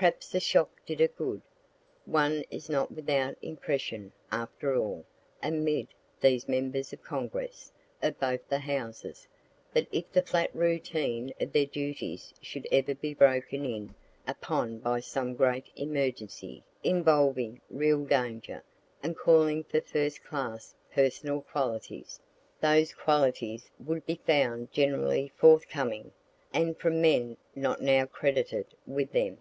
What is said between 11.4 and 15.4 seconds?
of their duties should ever be broken in upon by some